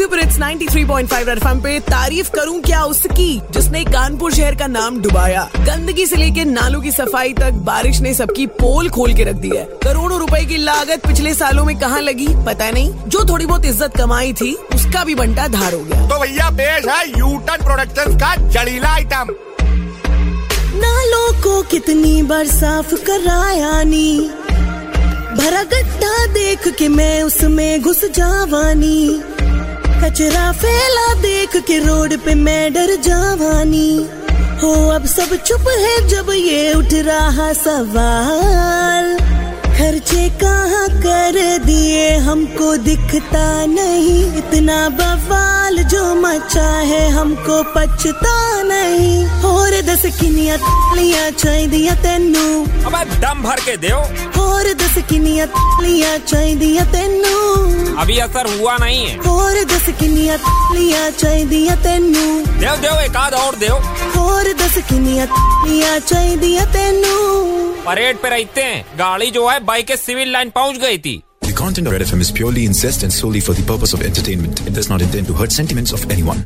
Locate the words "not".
74.93-75.03